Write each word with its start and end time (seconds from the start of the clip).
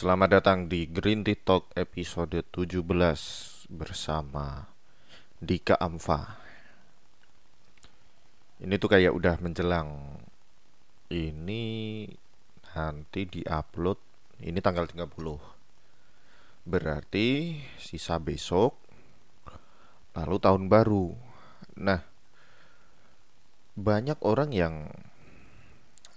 Selamat 0.00 0.40
datang 0.40 0.64
di 0.64 0.88
Green 0.88 1.20
Tea 1.20 1.36
Talk 1.36 1.76
episode 1.76 2.40
17 2.56 2.88
bersama 3.68 4.64
Dika 5.36 5.76
Amfa. 5.76 6.40
Ini 8.64 8.80
tuh 8.80 8.88
kayak 8.88 9.12
udah 9.12 9.36
menjelang 9.44 10.16
ini 11.12 12.08
nanti 12.72 13.28
diupload 13.28 14.00
ini 14.40 14.56
tanggal 14.64 14.88
30. 14.88 15.04
Berarti 16.64 17.60
sisa 17.76 18.16
besok 18.16 18.80
lalu 20.16 20.36
tahun 20.40 20.72
baru. 20.72 21.12
Nah, 21.76 22.00
banyak 23.76 24.16
orang 24.24 24.48
yang 24.56 24.88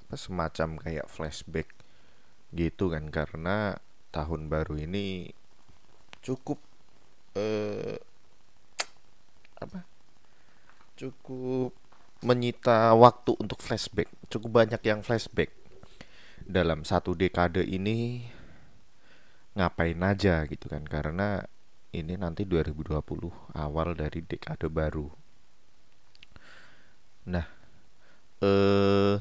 apa 0.07 0.15
semacam 0.15 0.79
kayak 0.79 1.11
flashback 1.11 1.82
gitu 2.53 2.93
kan 2.93 3.09
karena 3.09 3.81
tahun 4.13 4.45
baru 4.45 4.77
ini 4.77 5.33
cukup 6.21 6.61
eh, 7.33 7.97
apa? 9.57 9.81
Cukup 10.93 11.73
menyita 12.23 12.93
waktu 12.95 13.35
untuk 13.35 13.59
flashback. 13.59 14.07
Cukup 14.29 14.63
banyak 14.63 14.79
yang 14.85 15.01
flashback. 15.01 15.51
Dalam 16.43 16.85
satu 16.87 17.17
dekade 17.17 17.65
ini 17.65 18.23
ngapain 19.53 19.99
aja 20.01 20.45
gitu 20.49 20.65
kan 20.65 20.81
karena 20.81 21.45
ini 21.93 22.17
nanti 22.17 22.41
2020 22.45 23.53
awal 23.53 23.93
dari 23.93 24.21
dekade 24.21 24.69
baru. 24.69 25.09
Nah 27.29 27.47
eh 28.43 29.15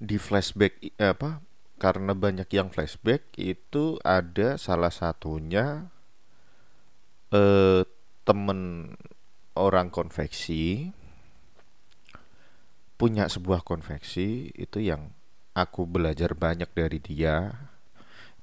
di 0.00 0.16
flashback 0.16 0.80
apa 0.96 1.49
karena 1.80 2.12
banyak 2.12 2.44
yang 2.52 2.68
flashback 2.68 3.32
itu 3.40 3.96
ada 4.04 4.60
salah 4.60 4.92
satunya 4.92 5.88
eh, 7.32 7.88
temen 8.28 8.92
orang 9.56 9.88
konveksi 9.88 10.92
punya 13.00 13.32
sebuah 13.32 13.64
konveksi 13.64 14.52
itu 14.52 14.84
yang 14.84 15.16
aku 15.56 15.88
belajar 15.88 16.36
banyak 16.36 16.68
dari 16.76 17.00
dia. 17.00 17.56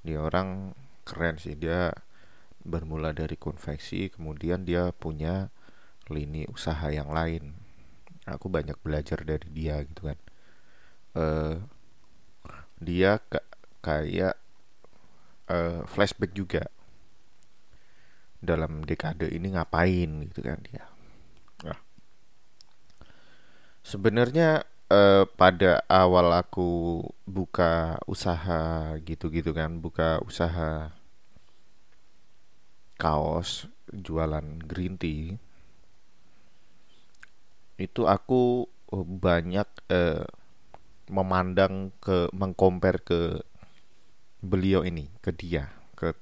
Dia 0.01 0.17
orang 0.17 0.73
keren 1.05 1.37
sih 1.37 1.53
dia 1.53 1.93
bermula 2.65 3.13
dari 3.13 3.37
konveksi 3.37 4.09
kemudian 4.09 4.65
dia 4.65 4.89
punya 4.97 5.53
lini 6.09 6.49
usaha 6.49 6.89
yang 6.89 7.13
lain. 7.13 7.53
Aku 8.25 8.49
banyak 8.49 8.75
belajar 8.81 9.21
dari 9.21 9.45
dia 9.53 9.77
gitu 9.85 10.09
kan. 10.09 10.17
Eh, 11.13 11.76
dia 12.77 13.19
kayak 13.81 14.37
uh, 15.49 15.81
flashback 15.89 16.33
juga 16.33 16.69
dalam 18.37 18.85
dekade 18.85 19.27
ini 19.33 19.57
ngapain 19.57 20.29
gitu 20.29 20.45
kan 20.45 20.61
dia. 20.61 20.85
Nah. 21.65 21.79
Sebenarnya 23.81 24.61
uh, 24.93 25.25
pada 25.25 25.81
awal 25.89 26.31
aku 26.37 27.01
buka 27.25 27.97
usaha 28.05 28.93
gitu-gitu 29.01 29.51
kan, 29.57 29.81
buka 29.81 30.21
usaha 30.21 30.93
kaos 32.97 33.69
jualan 33.93 34.57
green 34.65 34.97
tea 34.97 35.37
itu 37.77 38.09
aku 38.09 38.65
banyak 38.89 39.69
uh, 39.93 40.25
memandang 41.07 41.95
ke 42.03 42.27
mengcompare 42.35 42.99
ke 42.99 43.21
beliau 44.43 44.83
ini 44.83 45.07
ke 45.23 45.31
dia 45.31 45.71
ke 45.95 46.13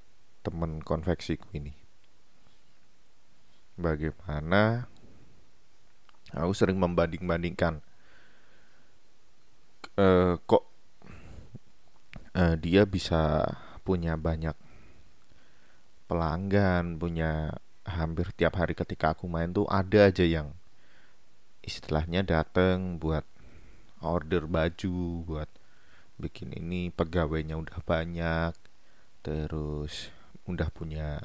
temen 0.46 0.82
konveksiku 0.82 1.50
ini. 1.58 1.74
Bagaimana 3.76 4.88
aku 6.32 6.54
sering 6.56 6.80
membanding-bandingkan 6.80 7.84
uh, 10.00 10.40
kok 10.40 10.64
uh, 12.36 12.56
dia 12.56 12.88
bisa 12.88 13.44
punya 13.84 14.16
banyak 14.16 14.56
pelanggan 16.06 17.02
punya 17.02 17.58
hampir 17.86 18.34
tiap 18.34 18.58
hari 18.58 18.74
ketika 18.78 19.14
aku 19.14 19.26
main 19.30 19.54
tuh 19.54 19.66
ada 19.70 20.10
aja 20.10 20.26
yang 20.26 20.54
istilahnya 21.66 22.22
dateng 22.22 23.02
buat 23.02 23.26
order 24.02 24.48
baju 24.50 25.24
buat 25.24 25.50
bikin 26.16 26.56
ini 26.56 26.92
pegawainya 26.92 27.60
udah 27.60 27.80
banyak 27.84 28.54
terus 29.20 30.10
udah 30.48 30.70
punya 30.72 31.20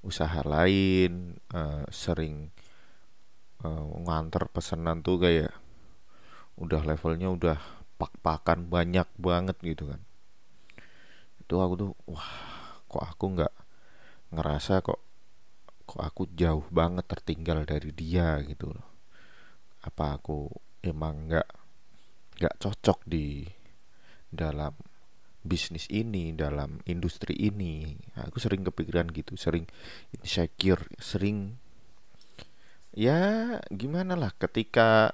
usaha 0.00 0.40
lain 0.44 1.36
uh, 1.52 1.84
sering 1.92 2.48
uh, 3.64 3.84
nganter 4.04 4.48
pesanan 4.48 5.04
tuh 5.04 5.20
kayak 5.20 5.52
udah 6.60 6.84
levelnya 6.84 7.28
udah 7.32 7.58
pak-pakan 8.00 8.68
banyak 8.68 9.08
banget 9.20 9.56
gitu 9.60 9.92
kan. 9.92 10.00
Itu 11.40 11.60
aku 11.60 11.74
tuh 11.76 11.92
wah 12.08 12.32
kok 12.88 13.04
aku 13.04 13.24
nggak 13.36 13.54
ngerasa 14.32 14.80
kok 14.80 15.00
kok 15.84 16.00
aku 16.00 16.28
jauh 16.32 16.64
banget 16.72 17.04
tertinggal 17.08 17.64
dari 17.68 17.92
dia 17.92 18.40
gitu 18.44 18.72
loh. 18.72 18.88
Apa 19.84 20.16
aku 20.20 20.48
emang 20.80 21.28
nggak 21.28 21.59
gak 22.40 22.56
cocok 22.56 23.04
di 23.04 23.44
dalam 24.32 24.72
bisnis 25.44 25.88
ini 25.92 26.32
dalam 26.32 26.80
industri 26.88 27.36
ini. 27.36 27.96
Aku 28.16 28.40
sering 28.40 28.64
kepikiran 28.64 29.12
gitu 29.12 29.36
sering 29.36 29.68
insecure 30.16 30.84
sering 30.96 31.60
ya 32.96 33.56
gimana 33.70 34.16
lah 34.16 34.32
ketika 34.36 35.12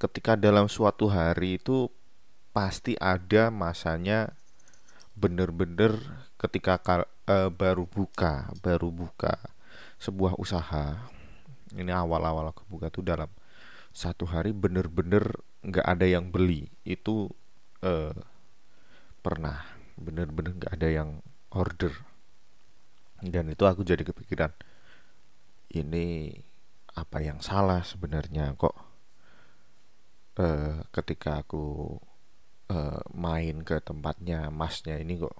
ketika 0.00 0.32
dalam 0.38 0.66
suatu 0.66 1.12
hari 1.12 1.60
itu 1.60 1.92
pasti 2.50 2.96
ada 2.98 3.52
masanya 3.52 4.34
bener-bener 5.14 6.00
ketika 6.40 6.80
uh, 7.28 7.52
baru 7.52 7.84
buka 7.84 8.48
baru 8.64 8.88
buka 8.88 9.36
sebuah 10.00 10.40
usaha. 10.40 11.10
Ini 11.70 11.94
awal-awal 11.94 12.50
aku 12.50 12.66
buka 12.66 12.90
tuh 12.90 13.06
dalam 13.06 13.30
satu 13.94 14.26
hari 14.26 14.50
bener-bener 14.50 15.38
nggak 15.60 15.86
ada 15.86 16.06
yang 16.08 16.32
beli 16.32 16.68
itu 16.84 17.28
uh, 17.84 18.16
pernah 19.20 19.60
bener-bener 20.00 20.56
nggak 20.56 20.74
ada 20.74 20.88
yang 20.88 21.10
order. 21.52 21.92
Dan 23.20 23.52
itu 23.52 23.68
aku 23.68 23.84
jadi 23.84 24.00
kepikiran 24.00 24.52
ini 25.76 26.32
apa 26.96 27.20
yang 27.20 27.44
salah 27.44 27.84
sebenarnya? 27.84 28.56
Kok 28.56 28.76
uh, 30.40 30.80
ketika 30.88 31.44
aku 31.44 31.96
uh, 32.70 33.02
main 33.12 33.60
ke 33.66 33.82
tempatnya 33.82 34.48
masnya 34.48 34.96
ini 34.96 35.20
kok 35.20 35.36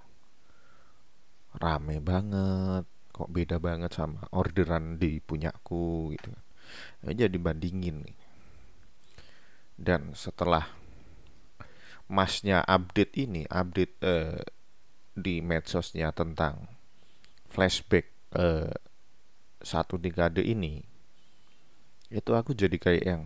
rame 1.58 1.98
banget 1.98 2.86
kok 3.10 3.30
beda 3.30 3.58
banget 3.58 3.90
sama 3.90 4.22
orderan 4.30 4.98
di 4.98 5.18
punyaku 5.18 6.14
gitu 6.14 6.30
jadi 7.02 7.36
bandingin 7.42 8.06
nih 8.06 8.16
dan 9.80 10.12
setelah 10.12 10.68
masnya 12.04 12.60
update 12.68 13.16
ini 13.16 13.48
update 13.48 13.96
uh, 14.04 14.44
di 15.16 15.40
medsosnya 15.40 16.12
tentang 16.12 16.68
flashback 17.48 18.12
uh, 18.36 18.68
satu 19.64 19.96
dekade 19.96 20.44
ini 20.44 20.84
itu 22.12 22.30
aku 22.36 22.52
jadi 22.52 22.76
kayak 22.76 23.04
yang 23.06 23.22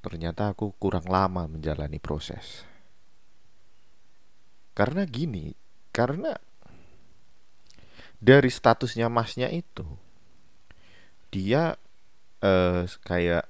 ternyata 0.00 0.56
aku 0.56 0.72
kurang 0.80 1.04
lama 1.10 1.44
menjalani 1.44 2.00
proses. 2.00 2.64
Karena 4.72 5.04
gini 5.04 5.52
karena 5.92 6.32
dari 8.16 8.48
statusnya 8.48 9.12
masnya 9.12 9.52
itu 9.52 9.84
dia 11.28 11.76
uh, 12.40 12.82
kayak 13.04 13.44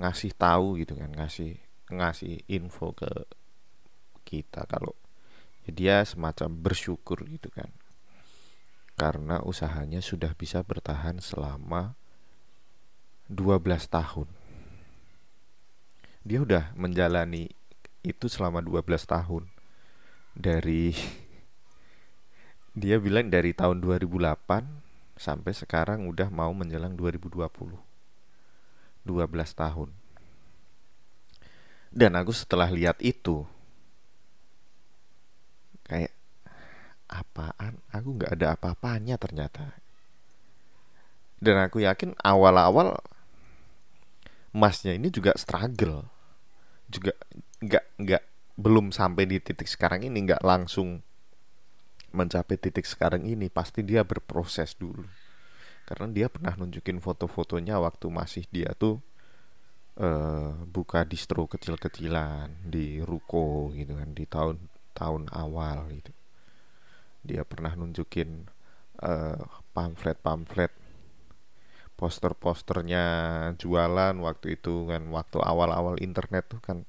ngasih 0.00 0.32
tahu 0.32 0.80
gitu 0.80 0.96
kan 0.96 1.12
ngasih 1.12 1.60
ngasih 1.92 2.40
info 2.48 2.96
ke 2.96 3.10
kita 4.24 4.64
kalau 4.64 4.96
ya 5.66 5.70
dia 5.74 5.96
semacam 6.06 6.48
bersyukur 6.54 7.20
gitu 7.28 7.52
kan. 7.52 7.68
Karena 8.96 9.40
usahanya 9.44 10.04
sudah 10.04 10.36
bisa 10.36 10.60
bertahan 10.60 11.20
selama 11.24 11.96
12 13.32 13.64
tahun. 13.88 14.28
Dia 16.20 16.44
udah 16.44 16.76
menjalani 16.76 17.48
itu 18.04 18.28
selama 18.28 18.60
12 18.60 18.84
tahun. 19.08 19.48
Dari 20.36 20.92
dia 22.80 22.96
bilang 23.00 23.32
dari 23.32 23.56
tahun 23.56 23.80
2008 23.80 25.16
sampai 25.20 25.52
sekarang 25.52 26.08
udah 26.08 26.28
mau 26.32 26.52
menjelang 26.52 26.96
2020 26.96 27.89
12 29.04 29.32
tahun. 29.56 29.90
Dan 31.90 32.14
aku 32.14 32.30
setelah 32.30 32.70
lihat 32.70 33.02
itu 33.02 33.42
kayak 35.86 36.14
apaan? 37.10 37.82
Aku 37.90 38.14
nggak 38.14 38.32
ada 38.38 38.54
apa-apanya 38.54 39.18
ternyata. 39.18 39.74
Dan 41.40 41.58
aku 41.58 41.82
yakin 41.82 42.14
awal-awal 42.22 43.00
masnya 44.54 44.94
ini 44.94 45.10
juga 45.10 45.34
struggle. 45.34 46.06
Juga 46.86 47.16
nggak 47.58 47.84
nggak 47.98 48.22
belum 48.60 48.94
sampai 48.94 49.26
di 49.26 49.42
titik 49.42 49.66
sekarang 49.66 50.06
ini 50.06 50.30
nggak 50.30 50.44
langsung 50.46 51.02
mencapai 52.14 52.54
titik 52.54 52.86
sekarang 52.86 53.26
ini. 53.26 53.50
Pasti 53.50 53.82
dia 53.82 54.06
berproses 54.06 54.78
dulu 54.78 55.19
karena 55.90 56.06
dia 56.14 56.30
pernah 56.30 56.54
nunjukin 56.54 57.02
foto-fotonya 57.02 57.82
waktu 57.82 58.06
masih 58.14 58.46
dia 58.54 58.70
tuh 58.78 59.02
uh, 59.98 60.54
buka 60.70 61.02
distro 61.02 61.50
kecil-kecilan 61.50 62.62
di 62.62 63.02
ruko 63.02 63.74
gitu 63.74 63.98
kan 63.98 64.14
di 64.14 64.22
tahun 64.22 64.70
tahun 64.94 65.26
awal 65.34 65.90
gitu. 65.98 66.14
Dia 67.26 67.42
pernah 67.42 67.74
nunjukin 67.74 68.46
uh, 69.02 69.42
pamflet-pamflet 69.74 70.70
poster-posternya 71.98 73.04
jualan 73.58 74.14
waktu 74.22 74.62
itu 74.62 74.86
kan 74.86 75.10
waktu 75.10 75.42
awal-awal 75.42 75.98
internet 75.98 76.54
tuh 76.54 76.62
kan 76.62 76.86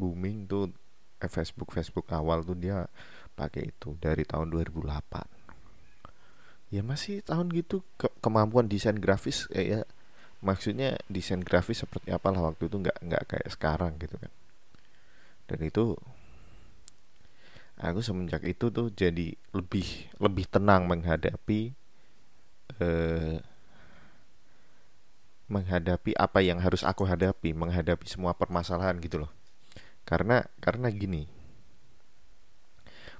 booming 0.00 0.48
tuh. 0.48 0.72
Eh, 1.20 1.28
Facebook 1.28 1.76
Facebook 1.76 2.08
awal 2.16 2.40
tuh 2.40 2.56
dia 2.56 2.88
pakai 3.36 3.68
itu 3.68 3.92
dari 4.00 4.24
tahun 4.24 4.48
2008 4.48 5.39
ya 6.70 6.86
masih 6.86 7.22
tahun 7.26 7.50
gitu 7.50 7.82
ke 7.98 8.06
kemampuan 8.22 8.70
desain 8.70 8.96
grafis 8.98 9.50
eh, 9.50 9.74
ya 9.74 9.80
maksudnya 10.40 10.96
desain 11.10 11.42
grafis 11.42 11.82
seperti 11.82 12.14
apalah 12.14 12.54
waktu 12.54 12.70
itu 12.70 12.76
nggak 12.78 12.98
nggak 13.02 13.22
kayak 13.26 13.48
sekarang 13.50 13.98
gitu 13.98 14.16
kan 14.16 14.32
dan 15.50 15.58
itu 15.66 15.98
aku 17.80 18.00
semenjak 18.00 18.46
itu 18.46 18.70
tuh 18.70 18.88
jadi 18.94 19.34
lebih 19.50 19.86
lebih 20.22 20.46
tenang 20.46 20.86
menghadapi 20.86 21.74
eh, 22.78 23.42
menghadapi 25.50 26.14
apa 26.14 26.38
yang 26.40 26.62
harus 26.62 26.86
aku 26.86 27.02
hadapi, 27.02 27.50
menghadapi 27.50 28.06
semua 28.06 28.32
permasalahan 28.38 29.02
gitu 29.02 29.26
loh. 29.26 29.32
Karena 30.06 30.46
karena 30.62 30.88
gini. 30.94 31.26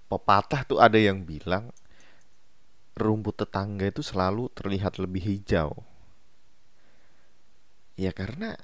Pepatah 0.07 0.63
tuh 0.67 0.79
ada 0.79 0.99
yang 0.99 1.23
bilang 1.27 1.75
rumput 2.97 3.47
tetangga 3.47 3.89
itu 3.89 4.03
selalu 4.05 4.51
terlihat 4.53 4.99
lebih 5.01 5.23
hijau. 5.23 5.85
Ya 7.95 8.11
karena 8.17 8.57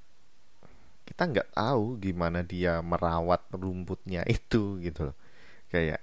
kita 1.07 1.23
nggak 1.31 1.55
tahu 1.55 2.03
gimana 2.03 2.43
dia 2.43 2.83
merawat 2.83 3.47
rumputnya 3.55 4.27
itu 4.27 4.81
gitu 4.83 5.13
loh. 5.13 5.17
Kayak 5.71 6.03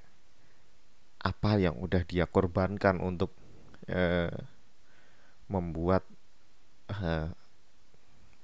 apa 1.24 1.56
yang 1.56 1.80
udah 1.80 2.04
dia 2.04 2.28
korbankan 2.28 3.00
untuk 3.00 3.32
eh, 3.88 4.32
membuat 5.48 6.04
eh, 6.92 7.32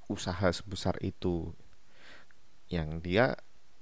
usaha 0.10 0.48
sebesar 0.50 0.98
itu 1.06 1.54
yang 2.70 3.02
dia 3.02 3.38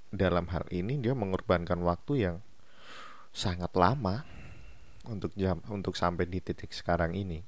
dalam 0.08 0.48
hal 0.48 0.64
ini 0.72 1.00
dia 1.00 1.12
mengorbankan 1.12 1.80
waktu 1.84 2.12
yang 2.28 2.36
sangat 3.32 3.72
lama 3.76 4.24
untuk 5.06 5.30
jam 5.38 5.62
untuk 5.70 5.94
sampai 5.94 6.26
di 6.26 6.42
titik 6.42 6.74
sekarang 6.74 7.14
ini. 7.14 7.44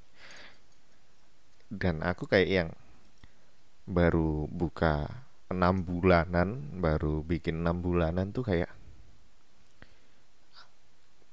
Dan 1.71 2.03
aku 2.03 2.31
kayak 2.31 2.51
yang 2.51 2.71
baru 3.91 4.47
buka 4.47 5.11
enam 5.51 5.83
bulanan 5.83 6.79
baru 6.79 7.27
bikin 7.27 7.67
enam 7.67 7.83
bulanan 7.83 8.31
tuh 8.31 8.47
kayak 8.47 8.71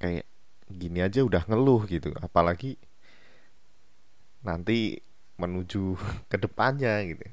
kayak 0.02 0.26
gini 0.74 1.06
aja 1.06 1.22
udah 1.22 1.46
ngeluh 1.46 1.86
gitu. 1.86 2.10
Apalagi 2.18 2.82
nanti 4.42 4.98
menuju 5.38 5.98
ke 6.32 6.38
depannya 6.42 7.02
gitu. 7.06 7.26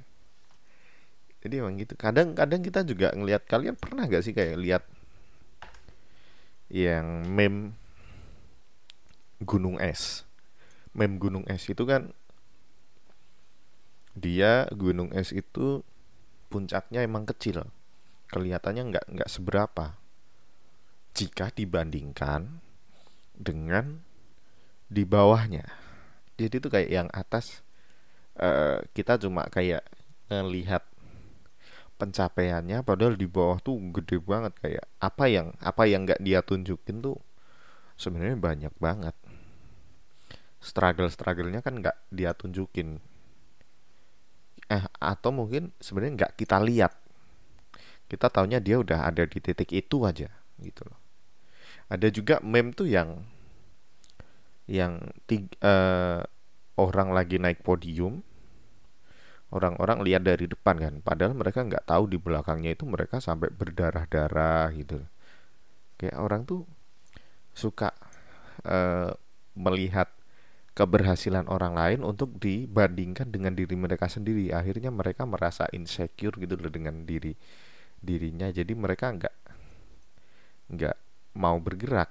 Jadi 1.45 1.55
emang 1.61 1.77
gitu. 1.77 1.93
Kadang-kadang 1.97 2.65
kita 2.65 2.81
juga 2.89 3.13
ngelihat 3.13 3.45
kalian 3.45 3.77
pernah 3.77 4.09
gak 4.09 4.25
sih 4.25 4.33
kayak 4.33 4.57
lihat 4.57 4.83
yang 6.73 7.29
meme 7.29 7.77
gunung 9.43 9.83
es. 9.83 10.23
Meme 10.95 11.19
gunung 11.19 11.43
es 11.51 11.67
itu 11.67 11.83
kan 11.83 12.15
dia 14.15 14.71
gunung 14.71 15.11
es 15.11 15.35
itu 15.35 15.83
puncaknya 16.53 17.03
emang 17.03 17.27
kecil. 17.27 17.67
Kelihatannya 18.31 18.95
nggak 18.95 19.07
nggak 19.11 19.31
seberapa. 19.31 19.99
Jika 21.15 21.51
dibandingkan 21.55 22.63
dengan 23.35 24.03
di 24.91 25.03
bawahnya. 25.03 25.67
Jadi 26.39 26.55
itu 26.59 26.69
kayak 26.71 26.91
yang 26.91 27.09
atas 27.15 27.63
uh, 28.39 28.83
kita 28.95 29.19
cuma 29.23 29.47
kayak 29.47 29.87
ngelihat 30.31 30.83
pencapaiannya 31.95 32.83
padahal 32.83 33.15
di 33.15 33.27
bawah 33.27 33.59
tuh 33.63 33.79
gede 33.95 34.19
banget. 34.23 34.55
Kayak 34.59 34.87
apa 34.99 35.25
yang 35.31 35.55
apa 35.63 35.83
yang 35.87 36.07
nggak 36.07 36.23
dia 36.23 36.43
tunjukin 36.43 37.03
tuh 37.03 37.19
sebenarnya 37.95 38.39
banyak 38.39 38.75
banget 38.79 39.15
struggle 40.65 41.13
strugglenya 41.13 41.61
kan 41.61 41.79
nggak 41.79 42.09
dia 42.09 42.33
tunjukin. 42.33 42.97
Eh 44.73 44.85
atau 44.97 45.31
mungkin 45.31 45.77
sebenarnya 45.79 46.25
nggak 46.25 46.33
kita 46.41 46.57
lihat. 46.65 46.93
Kita 48.09 48.33
taunya 48.33 48.59
dia 48.65 48.81
udah 48.81 49.05
ada 49.05 49.29
di 49.29 49.39
titik 49.41 49.69
itu 49.77 50.09
aja 50.09 50.33
gitu 50.61 50.83
loh. 50.89 50.99
Ada 51.93 52.09
juga 52.09 52.41
meme 52.41 52.73
tuh 52.73 52.89
yang 52.89 53.21
yang 54.65 55.05
tiga, 55.29 55.53
uh, 55.61 56.21
orang 56.81 57.13
lagi 57.13 57.37
naik 57.37 57.61
podium 57.61 58.25
orang-orang 59.55 60.03
lihat 60.03 60.27
dari 60.27 60.51
depan 60.51 60.77
kan 60.81 60.95
padahal 60.99 61.37
mereka 61.37 61.63
nggak 61.63 61.87
tahu 61.87 62.11
di 62.11 62.19
belakangnya 62.19 62.75
itu 62.75 62.89
mereka 62.89 63.23
sampai 63.23 63.55
berdarah-darah 63.55 64.73
gitu 64.75 64.99
kayak 66.01 66.19
orang 66.19 66.43
tuh 66.43 66.67
suka 67.55 67.95
uh, 68.67 69.15
melihat 69.55 70.11
keberhasilan 70.75 71.47
orang 71.47 71.79
lain 71.79 72.01
untuk 72.03 72.35
dibandingkan 72.43 73.31
dengan 73.31 73.55
diri 73.55 73.79
mereka 73.79 74.11
sendiri. 74.11 74.51
Akhirnya 74.51 74.91
mereka 74.91 75.23
merasa 75.23 75.71
insecure 75.71 76.35
gitu 76.35 76.59
loh 76.59 76.71
dengan 76.71 77.07
diri 77.07 77.33
dirinya. 78.03 78.51
Jadi 78.51 78.75
mereka 78.75 79.15
nggak 79.15 79.35
nggak 80.75 80.97
mau 81.39 81.57
bergerak. 81.63 82.11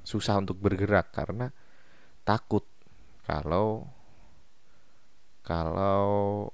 Susah 0.00 0.40
untuk 0.40 0.56
bergerak 0.56 1.12
karena 1.12 1.52
takut. 2.24 2.64
Kalau 3.28 3.84
kalau 5.44 6.48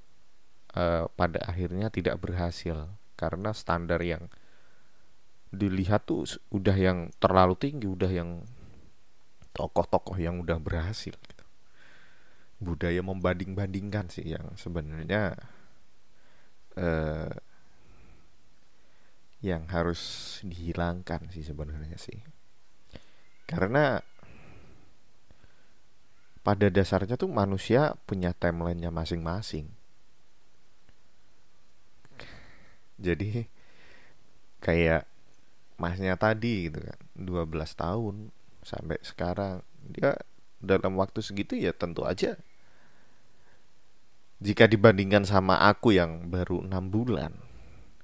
uh, 0.75 1.07
pada 1.15 1.41
akhirnya 1.47 1.95
tidak 1.95 2.19
berhasil. 2.19 2.91
Karena 3.17 3.57
standar 3.57 4.03
yang 4.05 4.29
dilihat 5.49 6.05
tuh 6.05 6.29
udah 6.53 6.77
yang 6.77 7.09
terlalu 7.17 7.57
tinggi, 7.57 7.89
udah 7.89 8.13
yang 8.13 8.45
tokoh-tokoh 9.57 10.21
yang 10.21 10.45
udah 10.45 10.61
berhasil. 10.61 11.17
Budaya 12.57 13.05
membanding-bandingkan 13.05 14.09
sih 14.09 14.33
yang 14.33 14.57
sebenarnya 14.57 15.37
uh, 16.81 17.33
yang 19.45 19.69
harus 19.69 20.01
dihilangkan 20.41 21.29
sih 21.31 21.45
sebenarnya 21.45 22.01
sih. 22.01 22.19
Karena 23.47 24.01
pada 26.47 26.67
dasarnya 26.71 27.19
tuh 27.19 27.31
manusia 27.31 27.99
punya 28.07 28.31
timelinenya 28.31 28.95
masing-masing. 28.95 29.67
Jadi 32.97 33.45
kayak 34.63 35.05
masnya 35.77 36.17
tadi 36.17 36.71
gitu 36.71 36.81
kan, 36.81 36.99
12 37.19 37.51
tahun 37.77 38.15
sampai 38.65 38.99
sekarang 39.05 39.61
dia 39.85 40.17
dalam 40.63 40.97
waktu 40.97 41.21
segitu 41.23 41.57
ya 41.57 41.73
tentu 41.77 42.05
aja. 42.05 42.37
Jika 44.37 44.69
dibandingkan 44.69 45.25
sama 45.25 45.65
aku 45.65 45.97
yang 45.97 46.29
baru 46.29 46.61
enam 46.61 46.93
bulan 46.93 47.33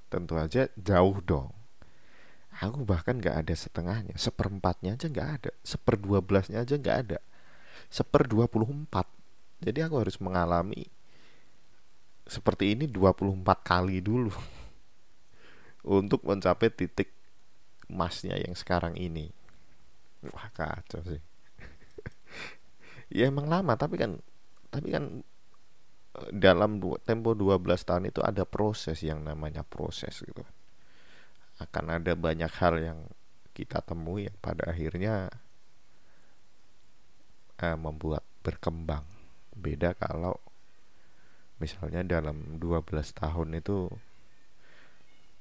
tentu 0.09 0.37
aja 0.37 0.69
jauh 0.77 1.21
dong. 1.25 1.53
Aku 2.61 2.85
bahkan 2.85 3.17
gak 3.17 3.49
ada 3.49 3.55
setengahnya 3.57 4.13
seperempatnya 4.21 5.01
aja 5.01 5.09
gak 5.09 5.29
ada 5.41 5.51
seperdua 5.65 6.21
belasnya 6.21 6.61
aja 6.61 6.77
gak 6.77 6.97
ada 7.09 7.19
seper 7.89 8.29
24 8.29 8.93
jadi 9.63 9.89
aku 9.89 9.97
harus 10.05 10.21
mengalami 10.21 10.91
seperti 12.27 12.77
ini 12.77 12.85
24 12.91 13.41
kali 13.63 14.05
dulu 14.05 14.35
untuk 15.99 16.27
mencapai 16.27 16.69
titik 16.71 17.15
emasnya 17.87 18.39
yang 18.41 18.57
sekarang 18.57 18.99
ini. 18.99 19.31
Wah 20.31 20.49
kacau 20.55 21.03
sih 21.03 21.32
ya 23.13 23.29
emang 23.29 23.47
lama 23.47 23.77
tapi 23.77 24.01
kan 24.01 24.17
tapi 24.73 24.89
kan 24.89 25.21
eh, 26.17 26.31
dalam 26.33 26.81
tempo 27.05 27.37
12 27.37 27.61
tahun 27.85 28.09
itu 28.09 28.25
ada 28.25 28.49
proses 28.49 29.05
yang 29.05 29.21
namanya 29.21 29.63
proses 29.63 30.25
gitu. 30.25 30.43
Akan 31.61 31.93
ada 31.93 32.17
banyak 32.17 32.51
hal 32.59 32.75
yang 32.81 32.99
kita 33.53 33.85
temui 33.85 34.27
yang 34.27 34.37
pada 34.41 34.73
akhirnya 34.73 35.29
uh, 37.61 37.79
membuat 37.79 38.25
berkembang. 38.41 39.05
Beda 39.53 39.93
kalau 39.93 40.41
misalnya 41.61 42.03
dalam 42.03 42.59
12 42.59 42.91
tahun 43.13 43.61
itu 43.61 43.87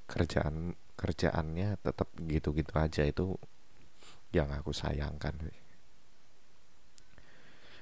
kerjaan 0.06 0.76
kerjaannya 1.00 1.82
tetap 1.82 2.12
gitu-gitu 2.20 2.76
aja 2.78 3.08
itu 3.08 3.40
yang 4.36 4.54
aku 4.54 4.70
sayangkan 4.76 5.34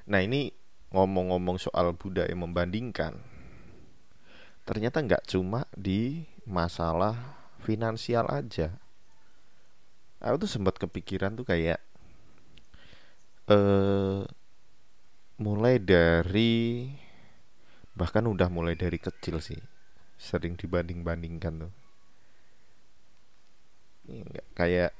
nah 0.10 0.20
ini 0.26 0.50
ngomong-ngomong 0.90 1.62
soal 1.62 1.94
budaya 1.94 2.34
membandingkan 2.34 3.22
ternyata 4.66 5.02
nggak 5.06 5.26
cuma 5.30 5.66
di 5.74 6.26
masalah 6.46 7.18
finansial 7.62 8.26
aja. 8.30 8.78
Aku 10.20 10.46
tuh 10.46 10.52
sempat 10.52 10.76
kepikiran 10.78 11.34
tuh 11.34 11.48
kayak 11.48 11.80
eh 13.50 14.22
mulai 15.40 15.80
dari 15.80 16.86
bahkan 17.96 18.28
udah 18.28 18.52
mulai 18.52 18.76
dari 18.76 19.00
kecil 19.00 19.40
sih 19.40 19.58
sering 20.20 20.54
dibanding-bandingkan 20.60 21.66
tuh. 21.66 21.74
Enggak 24.06 24.48
kayak 24.54 24.92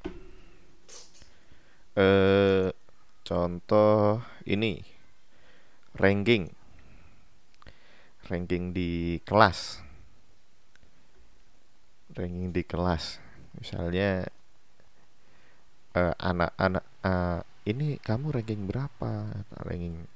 eh 1.94 2.74
contoh 3.22 4.24
ini 4.48 4.99
ranking. 5.96 6.52
Ranking 8.30 8.70
di 8.70 9.18
kelas. 9.26 9.82
Ranking 12.14 12.54
di 12.54 12.62
kelas. 12.62 13.18
Misalnya 13.58 14.30
anak-anak 15.98 16.84
uh, 17.02 17.10
uh, 17.10 17.40
ini 17.66 17.98
kamu 17.98 18.30
ranking 18.30 18.70
berapa? 18.70 19.42
Ranking 19.66 20.06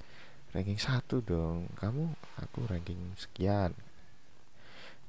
ranking 0.54 0.78
satu 0.78 1.18
dong. 1.18 1.66
Kamu 1.82 2.14
aku 2.38 2.70
ranking 2.70 3.18
sekian. 3.18 3.74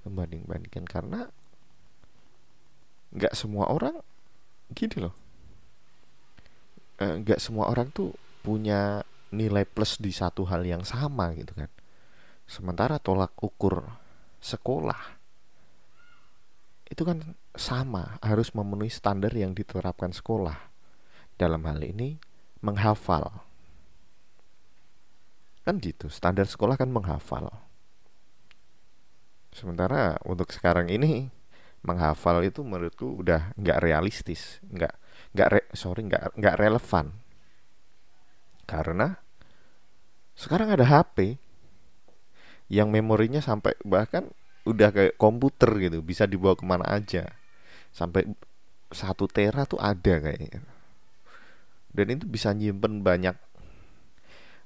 Membanding 0.05 0.45
bandingkan 0.45 0.85
karena 0.85 1.21
nggak 3.15 3.33
semua 3.37 3.69
orang 3.69 4.01
gini 4.73 5.05
loh. 5.05 5.15
Eh, 6.99 7.21
nggak 7.21 7.39
semua 7.39 7.69
orang 7.69 7.91
tuh 7.93 8.15
punya 8.41 9.05
nilai 9.33 9.65
plus 9.65 9.97
di 9.97 10.13
satu 10.13 10.45
hal 10.49 10.65
yang 10.65 10.83
sama 10.85 11.33
gitu 11.33 11.53
kan. 11.57 11.71
Sementara 12.45 13.01
tolak 13.01 13.33
ukur 13.41 13.89
sekolah 14.37 15.17
itu 16.85 17.01
kan 17.01 17.33
sama 17.57 18.21
harus 18.21 18.53
memenuhi 18.53 18.93
standar 18.93 19.33
yang 19.33 19.57
diterapkan 19.57 20.13
sekolah. 20.13 20.73
Dalam 21.35 21.65
hal 21.67 21.83
ini 21.83 22.15
menghafal. 22.63 23.43
Kan 25.65 25.81
gitu 25.81 26.07
standar 26.07 26.45
sekolah 26.45 26.77
kan 26.77 26.87
menghafal. 26.87 27.49
Sementara 29.51 30.19
untuk 30.27 30.53
sekarang 30.53 30.87
ini 30.91 31.33
menghafal 31.85 32.41
itu 32.41 32.65
menurutku 32.65 33.21
udah 33.21 33.53
nggak 33.55 33.79
realistis 33.79 34.57
nggak 34.65 34.93
nggak 35.37 35.47
re, 35.53 35.61
sorry 35.77 36.01
nggak 36.09 36.33
nggak 36.33 36.57
relevan 36.57 37.13
karena 38.65 39.17
sekarang 40.35 40.73
ada 40.73 40.85
HP 40.85 41.39
yang 42.67 42.91
memorinya 42.91 43.39
sampai 43.39 43.77
bahkan 43.85 44.27
udah 44.65 44.89
kayak 44.89 45.15
komputer 45.21 45.69
gitu 45.77 46.01
bisa 46.01 46.25
dibawa 46.25 46.57
ke 46.57 46.65
mana 46.65 46.85
aja 46.89 47.29
sampai 47.93 48.25
satu 48.89 49.29
tera 49.29 49.69
tuh 49.69 49.77
ada 49.77 50.17
kayaknya 50.17 50.65
dan 51.95 52.05
itu 52.11 52.25
bisa 52.27 52.51
nyimpen 52.51 53.05
banyak 53.05 53.37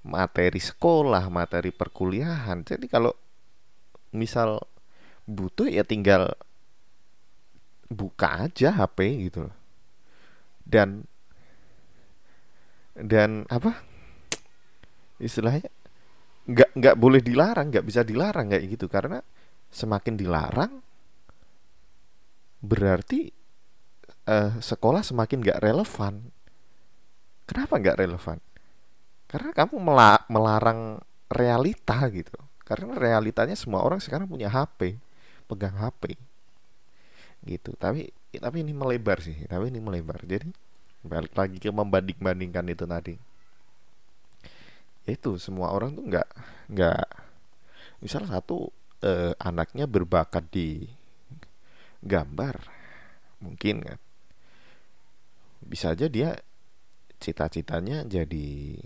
materi 0.03 0.57
sekolah, 0.57 1.27
materi 1.27 1.69
perkuliahan. 1.69 2.63
Jadi 2.63 2.89
kalau 2.89 3.13
misal 4.15 4.57
butuh 5.29 5.69
ya 5.69 5.85
tinggal 5.85 6.33
buka 7.89 8.49
aja 8.49 8.73
HP 8.73 9.29
gitu 9.29 9.49
Dan 10.65 11.05
dan 12.97 13.45
apa? 13.53 13.77
Istilahnya 15.19 15.69
nggak 16.49 16.69
nggak 16.73 16.95
boleh 16.97 17.21
dilarang, 17.21 17.69
nggak 17.69 17.85
bisa 17.85 18.01
dilarang 18.01 18.49
kayak 18.51 18.65
gitu. 18.79 18.87
Karena 18.89 19.21
semakin 19.69 20.15
dilarang 20.17 20.71
berarti 22.59 23.29
uh, 24.27 24.57
sekolah 24.57 25.03
semakin 25.05 25.37
nggak 25.43 25.61
relevan. 25.61 26.23
Kenapa 27.45 27.77
nggak 27.77 27.99
relevan? 27.99 28.39
karena 29.29 29.53
kamu 29.53 29.77
melarang 30.25 30.97
realita 31.29 32.01
gitu. 32.09 32.33
Karena 32.65 32.97
realitanya 32.97 33.53
semua 33.53 33.85
orang 33.85 34.01
sekarang 34.01 34.25
punya 34.25 34.49
HP 34.49 34.97
pegang 35.45 35.77
HP 35.77 36.17
gitu. 37.45 37.77
Tapi 37.77 38.09
tapi 38.33 38.57
ini 38.65 38.73
melebar 38.73 39.21
sih 39.21 39.37
tapi 39.45 39.69
ini 39.69 39.77
melebar. 39.77 40.25
Jadi 40.25 40.49
balik 41.05 41.37
lagi 41.37 41.61
ke 41.61 41.69
membanding 41.69 42.17
bandingkan 42.17 42.65
itu 42.67 42.83
tadi 42.89 43.15
itu 45.09 45.41
semua 45.41 45.73
orang 45.73 45.97
tuh 45.97 46.05
nggak 46.05 46.29
nggak 46.71 47.05
misal 47.99 48.23
satu 48.29 48.69
eh, 49.03 49.33
anaknya 49.41 49.89
berbakat 49.89 50.45
di 50.53 50.87
gambar 52.03 52.55
mungkin 53.43 53.83
kan. 53.83 53.99
Bisa 55.59 55.93
aja 55.93 56.07
dia 56.07 56.35
cita-citanya 57.19 58.07
jadi 58.07 58.79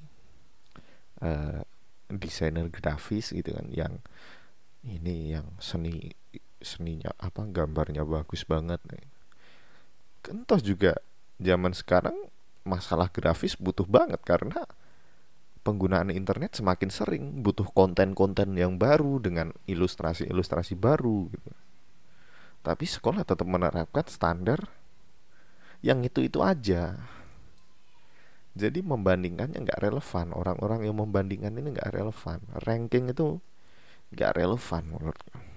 uh, 1.22 1.62
desainer 2.10 2.66
grafis 2.74 3.30
gitu 3.30 3.54
kan 3.54 3.70
yang 3.70 4.02
ini 4.84 5.38
yang 5.38 5.48
seni 5.62 6.12
seninya 6.58 7.14
apa 7.22 7.46
gambarnya 7.46 8.02
bagus 8.04 8.44
banget. 8.44 8.82
Kan 10.26 10.44
toh 10.50 10.60
juga 10.60 10.98
zaman 11.38 11.78
sekarang 11.78 12.18
masalah 12.64 13.12
grafis 13.12 13.54
butuh 13.60 13.86
banget 13.86 14.20
karena 14.26 14.66
penggunaan 15.64 16.12
internet 16.12 16.60
semakin 16.60 16.92
sering 16.92 17.24
butuh 17.42 17.66
konten-konten 17.72 18.54
yang 18.60 18.76
baru 18.76 19.24
dengan 19.24 19.56
ilustrasi-ilustrasi 19.66 20.76
baru 20.76 21.32
gitu. 21.32 21.52
Tapi 22.64 22.86
sekolah 22.88 23.28
tetap 23.28 23.48
menerapkan 23.48 24.08
standar 24.08 24.60
yang 25.84 26.04
itu-itu 26.04 26.40
aja. 26.40 26.96
Jadi 28.54 28.80
membandingkannya 28.86 29.66
nggak 29.66 29.82
relevan. 29.82 30.32
Orang-orang 30.32 30.88
yang 30.88 30.96
membandingkan 30.96 31.56
ini 31.58 31.76
nggak 31.76 31.92
relevan. 31.92 32.40
Ranking 32.64 33.12
itu 33.12 33.42
nggak 34.14 34.32
relevan 34.38 34.84
menurutku 34.94 35.54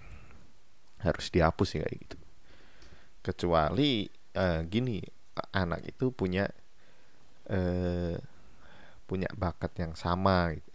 harus 1.06 1.30
dihapus 1.30 1.78
ya 1.78 1.86
kayak 1.86 1.98
gitu. 2.08 2.18
Kecuali 3.22 4.06
uh, 4.34 4.66
gini 4.66 4.98
anak 5.52 5.84
itu 5.86 6.10
punya 6.10 6.48
uh, 7.52 8.16
punya 9.06 9.30
bakat 9.34 9.72
yang 9.78 9.94
sama 9.94 10.54
gitu. 10.54 10.70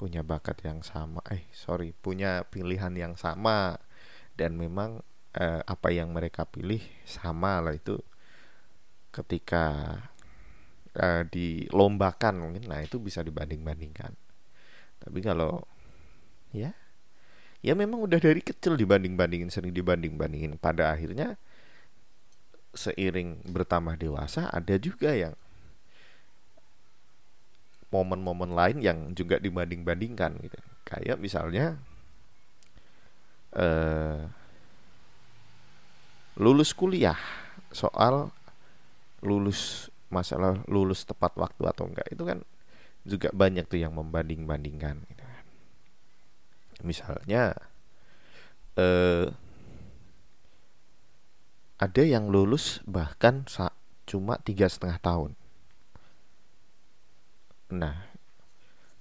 Punya 0.00 0.26
bakat 0.26 0.58
yang 0.66 0.82
sama 0.82 1.22
eh 1.30 1.46
sorry 1.54 1.94
punya 1.94 2.42
pilihan 2.48 2.92
yang 2.96 3.14
sama. 3.14 3.78
Dan 4.32 4.56
memang 4.56 5.04
uh, 5.36 5.60
apa 5.68 5.92
yang 5.92 6.10
mereka 6.16 6.48
pilih 6.48 6.80
sama 7.04 7.60
lah 7.60 7.76
itu 7.76 8.00
ketika 9.12 9.96
uh, 10.96 11.22
dilombakan 11.28 12.40
mungkin. 12.40 12.64
Nah 12.66 12.80
itu 12.80 12.96
bisa 12.96 13.20
dibanding-bandingkan. 13.20 14.16
Tapi 14.98 15.18
kalau 15.20 15.62
ya 16.52 16.72
ya 17.62 17.72
memang 17.78 18.02
udah 18.02 18.18
dari 18.18 18.42
kecil 18.42 18.74
dibanding-bandingin 18.74 19.52
sering 19.52 19.76
dibanding-bandingin. 19.76 20.56
Pada 20.56 20.96
akhirnya 20.96 21.36
seiring 22.72 23.44
bertambah 23.52 24.00
dewasa 24.00 24.48
ada 24.48 24.80
juga 24.80 25.12
yang 25.12 25.36
momen-momen 27.92 28.56
lain 28.56 28.78
yang 28.80 28.98
juga 29.12 29.36
dibanding-bandingkan 29.36 30.40
gitu. 30.40 30.58
Kayak 30.88 31.20
misalnya 31.20 31.76
uh, 33.54 34.26
lulus 36.40 36.72
kuliah. 36.72 37.20
Soal 37.72 38.32
lulus 39.22 39.92
masalah 40.12 40.60
lulus 40.68 41.08
tepat 41.08 41.32
waktu 41.40 41.62
atau 41.64 41.88
enggak 41.88 42.08
itu 42.12 42.24
kan 42.28 42.44
juga 43.02 43.32
banyak 43.32 43.64
tuh 43.66 43.80
yang 43.80 43.96
membanding-bandingkan 43.96 45.00
gitu 45.08 45.24
kan. 45.24 45.44
misalnya 46.84 47.56
eh, 48.76 49.26
ada 51.82 52.02
yang 52.04 52.30
lulus 52.30 52.78
bahkan 52.86 53.42
cuma 54.06 54.38
tiga 54.44 54.70
setengah 54.70 55.00
tahun 55.02 55.30
nah 57.72 58.04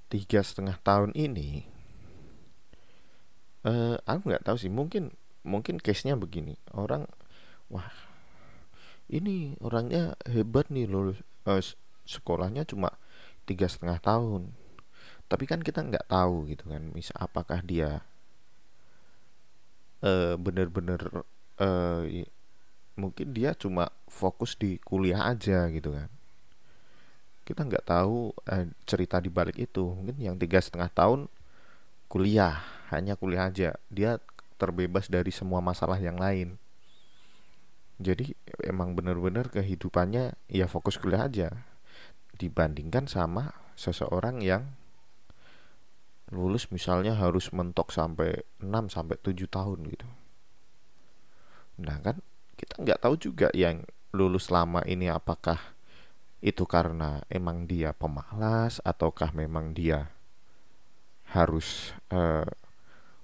tiga 0.07 0.39
setengah 0.39 0.79
tahun 0.79 1.11
ini 1.11 1.67
eh, 3.67 3.95
aku 4.01 4.21
nggak 4.31 4.45
tahu 4.45 4.57
sih. 4.57 4.71
Mungkin 4.71 5.13
mungkin 5.45 5.77
case 5.81 6.05
nya 6.05 6.17
begini. 6.17 6.57
Orang 6.73 7.05
wah 7.71 7.89
ini 9.11 9.59
orangnya 9.59 10.15
hebat 10.23 10.71
nih 10.71 10.87
lulus 10.87 11.19
uh, 11.43 11.59
sekolahnya 12.07 12.63
cuma 12.63 12.95
tiga 13.43 13.67
setengah 13.67 13.99
tahun. 13.99 14.55
Tapi 15.27 15.43
kan 15.47 15.63
kita 15.63 15.83
nggak 15.83 16.11
tahu 16.11 16.51
gitu 16.51 16.67
kan 16.71 16.91
misal 16.91 17.15
apakah 17.19 17.63
dia 17.63 18.03
uh, 20.03 20.35
bener-bener 20.35 21.23
uh, 21.59 22.03
mungkin 22.99 23.27
dia 23.31 23.55
cuma 23.55 23.87
fokus 24.11 24.59
di 24.59 24.75
kuliah 24.83 25.31
aja 25.31 25.71
gitu 25.71 25.95
kan 25.95 26.11
kita 27.41 27.65
nggak 27.65 27.85
tahu 27.85 28.31
uh, 28.47 28.65
cerita 28.85 29.17
di 29.17 29.27
balik 29.27 29.57
itu. 29.57 29.81
Mungkin 29.81 30.17
yang 30.21 30.37
tiga 30.37 30.61
setengah 30.61 30.89
tahun 30.93 31.25
kuliah 32.11 32.61
hanya 32.93 33.17
kuliah 33.17 33.49
aja. 33.49 33.75
Dia 33.89 34.21
terbebas 34.61 35.09
dari 35.09 35.33
semua 35.33 35.59
masalah 35.59 35.97
yang 35.97 36.21
lain. 36.21 36.61
Jadi 38.01 38.33
emang 38.65 38.97
bener-bener 38.97 39.49
kehidupannya 39.49 40.33
ya 40.49 40.65
fokus 40.69 40.97
kuliah 40.97 41.25
aja. 41.25 41.49
Dibandingkan 42.37 43.05
sama 43.05 43.53
seseorang 43.77 44.41
yang 44.41 44.77
lulus 46.31 46.71
misalnya 46.71 47.13
harus 47.19 47.51
mentok 47.51 47.91
sampai 47.91 48.47
6 48.63 48.87
sampai 48.87 49.19
7 49.19 49.51
tahun 49.51 49.79
gitu. 49.91 50.07
Nah 51.83 51.99
kan 51.99 52.23
kita 52.55 52.79
nggak 52.79 52.99
tahu 53.03 53.15
juga 53.19 53.47
yang 53.51 53.83
lulus 54.15 54.47
lama 54.53 54.79
ini 54.87 55.11
apakah 55.11 55.59
itu 56.41 56.65
karena 56.65 57.21
emang 57.29 57.69
dia 57.69 57.93
pemalas 57.93 58.81
ataukah 58.81 59.29
memang 59.37 59.77
dia 59.77 60.09
harus 61.31 61.93
uh, 62.09 62.49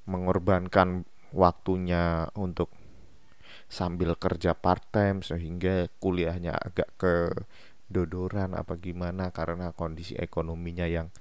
mengorbankan 0.08 1.04
waktunya 1.34 2.30
untuk 2.38 2.72
sambil 3.68 4.16
kerja 4.16 4.56
part 4.56 4.86
time 4.94 5.20
sehingga 5.26 5.92
kuliahnya 6.00 6.56
agak 6.56 6.90
ke 6.96 7.16
dodoran 7.90 8.56
apa 8.56 8.80
gimana 8.80 9.34
karena 9.34 9.76
kondisi 9.76 10.16
ekonominya 10.16 10.88
yang 10.88 11.12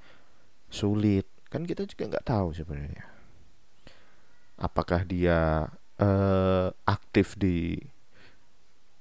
sulit? 0.71 1.27
Kan 1.51 1.67
kita 1.67 1.89
juga 1.89 2.17
nggak 2.17 2.29
tahu 2.29 2.55
sebenarnya. 2.55 3.09
Apakah 4.61 5.03
dia 5.03 5.67
uh, 5.99 6.69
aktif 6.87 7.35
di 7.35 7.81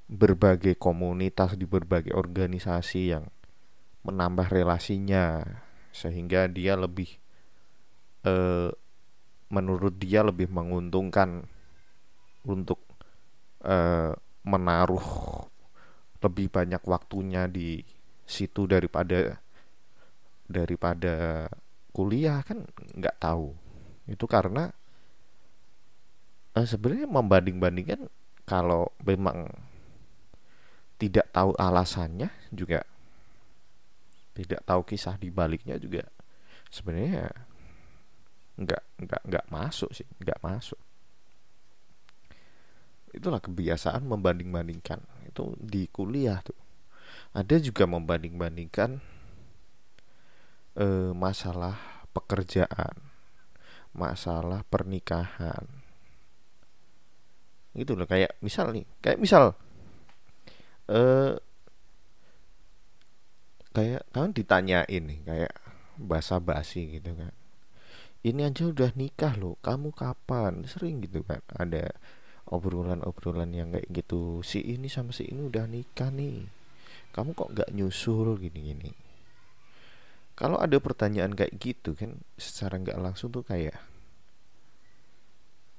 berbagai 0.05 0.77
komunitas 0.77 1.57
di 1.57 1.65
berbagai 1.65 2.13
organisasi 2.13 3.01
yang 3.17 3.25
menambah 4.05 4.53
relasinya 4.53 5.41
sehingga 5.89 6.45
dia 6.45 6.77
lebih 6.77 7.17
uh, 8.27 8.69
menurut 9.49 9.97
dia 9.97 10.21
lebih 10.21 10.49
menguntungkan 10.49 11.49
untuk 12.45 12.85
uh, 13.65 14.13
menaruh 14.45 15.07
lebih 16.21 16.53
banyak 16.53 16.81
waktunya 16.85 17.49
di 17.49 17.81
situ 18.25 18.69
daripada 18.69 19.41
daripada 20.45 21.49
kuliah 21.89 22.45
kan 22.45 22.61
nggak 22.93 23.17
tahu. 23.17 23.57
Itu 24.05 24.29
karena 24.29 24.69
uh, 26.53 26.65
sebenarnya 26.65 27.09
membanding-bandingkan 27.09 28.05
kalau 28.45 28.93
memang 29.01 29.49
tidak 30.95 31.31
tahu 31.31 31.51
alasannya 31.55 32.31
juga. 32.51 32.83
Tidak 34.35 34.67
tahu 34.67 34.83
kisah 34.83 35.15
di 35.15 35.31
baliknya 35.31 35.79
juga. 35.79 36.03
Sebenarnya 36.67 37.31
nggak 38.55 38.83
nggak 39.03 39.21
nggak 39.27 39.45
masuk 39.51 39.91
sih 39.95 40.07
nggak 40.19 40.39
masuk. 40.43 40.79
Itulah 43.15 43.39
kebiasaan 43.39 44.03
membanding-bandingkan. 44.03 44.99
Itu 45.27 45.55
di 45.55 45.87
kuliah 45.87 46.43
tuh. 46.43 46.59
Ada 47.35 47.59
juga 47.63 47.87
membanding-bandingkan 47.87 48.99
eh, 50.79 51.11
masalah 51.15 52.07
pekerjaan 52.11 53.15
masalah 53.95 54.67
pernikahan. 54.67 55.63
Gitu 57.71 57.95
loh 57.95 58.07
kayak 58.07 58.35
misal 58.43 58.75
nih 58.75 58.83
kayak 58.99 59.19
misal 59.19 59.55
eh 60.89 61.33
kayak 63.75 64.07
kan 64.15 64.31
ditanyain 64.31 65.03
nih 65.03 65.19
kayak 65.25 65.53
basa-basi 65.99 66.99
gitu 66.99 67.11
kan. 67.15 67.33
Ini 68.25 68.49
aja 68.49 68.69
udah 68.69 68.91
nikah 68.97 69.37
loh 69.37 69.59
kamu 69.61 69.93
kapan? 69.93 70.65
Sering 70.65 71.03
gitu 71.05 71.21
kan 71.21 71.41
ada 71.53 71.93
obrolan-obrolan 72.49 73.53
yang 73.53 73.69
kayak 73.73 73.89
gitu. 73.91 74.41
Si 74.41 74.61
ini 74.61 74.89
sama 74.89 75.13
si 75.13 75.29
ini 75.29 75.45
udah 75.45 75.65
nikah 75.69 76.09
nih 76.09 76.49
kamu 77.13 77.31
kok 77.31 77.51
nggak 77.53 77.71
nyusul 77.73 78.35
gini-gini? 78.41 78.91
Kalau 80.35 80.59
ada 80.59 80.75
pertanyaan 80.83 81.31
kayak 81.31 81.55
gitu 81.61 81.95
kan 81.95 82.19
secara 82.35 82.75
nggak 82.75 82.99
langsung 82.99 83.31
tuh 83.31 83.45
kayak 83.47 83.79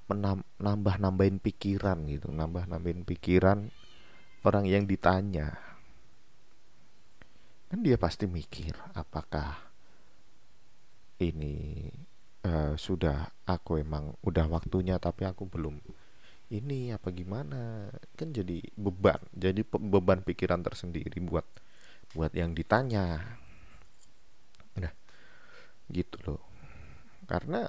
menambah 0.07 1.03
nambahin 1.03 1.43
pikiran 1.43 2.07
gitu 2.07 2.31
nambah 2.31 2.71
nambahin 2.71 3.03
pikiran 3.03 3.75
orang 4.47 4.65
yang 4.71 4.87
ditanya. 4.87 5.59
Kan 7.67 7.83
dia 7.83 7.99
pasti 7.99 8.31
mikir 8.31 8.79
apakah 8.95 9.59
ini 11.19 11.91
uh, 12.47 12.79
sudah 12.79 13.27
aku 13.43 13.83
emang 13.83 14.15
udah 14.23 14.47
waktunya 14.47 15.03
tapi 15.03 15.27
aku 15.27 15.51
belum 15.51 15.83
ini 16.55 16.95
apa 16.95 17.11
gimana? 17.11 17.91
Kan 18.15 18.31
jadi 18.31 18.63
beban 18.79 19.19
jadi 19.35 19.67
beban 19.67 20.23
pikiran 20.23 20.63
tersendiri 20.63 21.19
buat 21.27 21.47
buat 22.15 22.31
yang 22.31 22.55
ditanya. 22.55 23.19
Nah 24.79 24.95
gitu 25.91 26.23
loh. 26.23 26.43
Karena 27.27 27.67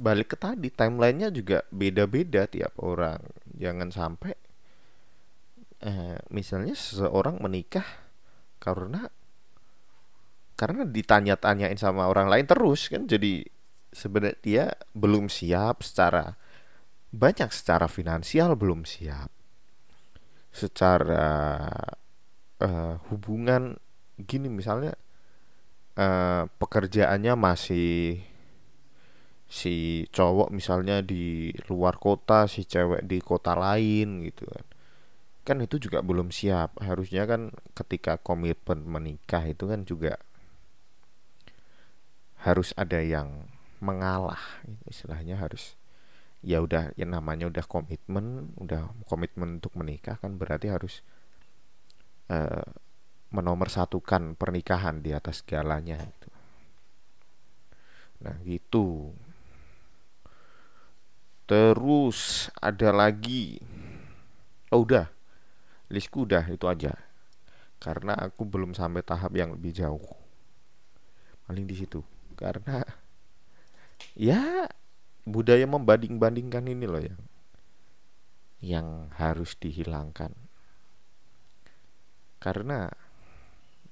balik 0.00 0.32
ke 0.32 0.36
tadi 0.40 0.72
timelinenya 0.72 1.28
juga 1.28 1.68
beda-beda 1.68 2.48
tiap 2.48 2.80
orang. 2.80 3.20
Jangan 3.60 3.92
sampai 3.92 4.43
eh, 5.84 6.18
misalnya 6.32 6.72
seseorang 6.72 7.38
menikah 7.44 7.84
karena 8.58 9.06
karena 10.54 10.86
ditanya-tanyain 10.86 11.76
sama 11.76 12.08
orang 12.08 12.30
lain 12.30 12.46
terus 12.48 12.88
kan? 12.88 13.04
Jadi 13.04 13.44
sebenarnya 13.92 14.38
dia 14.40 14.64
belum 14.96 15.28
siap 15.28 15.84
secara 15.84 16.34
banyak 17.14 17.50
secara 17.52 17.86
finansial 17.86 18.56
belum 18.58 18.82
siap. 18.86 19.30
Secara 20.54 21.26
uh, 22.62 22.94
hubungan 23.10 23.74
gini 24.14 24.46
misalnya 24.46 24.94
uh, 25.98 26.46
pekerjaannya 26.46 27.34
masih 27.34 28.22
si 29.50 30.06
cowok 30.10 30.50
misalnya 30.50 31.02
di 31.02 31.54
luar 31.70 31.98
kota 31.98 32.50
si 32.50 32.66
cewek 32.66 33.06
di 33.06 33.18
kota 33.22 33.54
lain 33.54 34.26
gitu 34.26 34.46
kan 34.50 34.66
kan 35.44 35.60
itu 35.60 35.76
juga 35.76 36.00
belum 36.00 36.32
siap. 36.32 36.80
Harusnya 36.80 37.28
kan 37.28 37.52
ketika 37.76 38.16
komitmen 38.16 38.88
menikah 38.88 39.44
itu 39.44 39.68
kan 39.68 39.84
juga 39.84 40.16
harus 42.40 42.72
ada 42.80 42.98
yang 43.04 43.44
mengalah. 43.84 44.40
Istilahnya 44.88 45.36
harus 45.36 45.76
ya 46.40 46.60
udah 46.64 46.92
yang 46.96 47.12
namanya 47.12 47.48
udah 47.48 47.64
komitmen 47.64 48.52
udah 48.60 48.92
komitmen 49.08 49.60
untuk 49.60 49.72
menikah 49.80 50.20
kan 50.20 50.36
berarti 50.36 50.68
harus 50.68 51.00
uh, 52.28 52.64
menomorsatukan 53.32 54.36
pernikahan 54.40 55.04
di 55.04 55.12
atas 55.12 55.44
segalanya 55.44 56.00
itu. 56.00 56.28
Nah 58.24 58.36
gitu. 58.48 59.12
Terus 61.44 62.48
ada 62.56 62.88
lagi. 62.88 63.60
Oh 64.72 64.80
udah 64.82 65.13
listku 65.94 66.26
udah 66.26 66.42
itu 66.50 66.66
aja. 66.66 66.98
Karena 67.78 68.18
aku 68.18 68.42
belum 68.42 68.74
sampai 68.74 69.06
tahap 69.06 69.30
yang 69.38 69.54
lebih 69.54 69.70
jauh. 69.70 70.02
Paling 71.46 71.70
di 71.70 71.78
situ. 71.78 72.02
Karena 72.34 72.82
ya 74.18 74.66
budaya 75.22 75.62
membanding-bandingkan 75.70 76.66
ini 76.66 76.84
loh 76.90 76.98
yang 76.98 77.20
yang 78.58 78.88
harus 79.14 79.54
dihilangkan. 79.54 80.34
Karena 82.42 82.90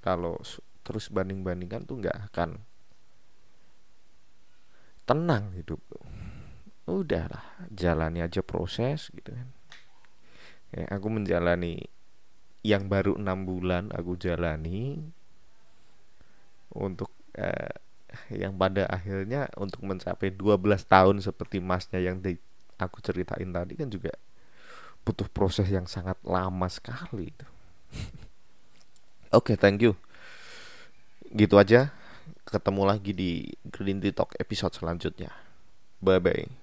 kalau 0.03 0.43
terus 0.83 1.07
banding-bandingkan 1.09 1.87
tuh 1.87 2.03
nggak 2.03 2.19
akan 2.33 2.59
tenang 5.07 5.55
hidup. 5.55 5.79
Udahlah 6.91 7.71
jalani 7.71 8.27
aja 8.27 8.43
proses 8.43 9.15
gitu 9.15 9.31
kan 9.31 9.62
ya, 10.73 10.89
aku 10.89 11.13
menjalani 11.13 11.85
yang 12.63 12.87
baru 12.87 13.19
enam 13.19 13.45
bulan 13.45 13.91
aku 13.91 14.17
jalani 14.17 15.03
untuk 16.73 17.11
eh, 17.37 17.75
yang 18.33 18.57
pada 18.57 18.89
akhirnya 18.89 19.49
untuk 19.57 19.85
mencapai 19.85 20.33
12 20.33 20.85
tahun 20.85 21.17
seperti 21.21 21.59
masnya 21.59 22.01
yang 22.01 22.21
di, 22.21 22.37
aku 22.77 23.01
ceritain 23.01 23.49
tadi 23.51 23.73
kan 23.77 23.89
juga 23.89 24.13
butuh 25.03 25.27
proses 25.33 25.67
yang 25.69 25.89
sangat 25.91 26.17
lama 26.23 26.69
sekali 26.71 27.33
oke 29.37 29.53
okay, 29.53 29.57
thank 29.59 29.83
you. 29.83 29.97
Gitu 31.33 31.57
aja. 31.57 31.91
Ketemu 32.45 32.83
lagi 32.85 33.13
di 33.17 33.49
Green 33.65 33.99
Talk 34.13 34.37
episode 34.37 34.77
selanjutnya. 34.77 35.33
Bye 36.03 36.21
bye 36.21 36.62